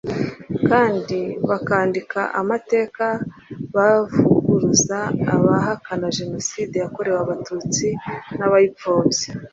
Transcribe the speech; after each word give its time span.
kandi 0.69 1.19
bakandika 1.49 2.21
amateka 2.41 3.05
bavuguruza 3.75 4.99
abahakana 5.33 6.07
Jenocide 6.17 6.75
yakorewe 6.83 7.17
Abatutsi 7.23 7.87
n’abayipfobya 8.37 9.31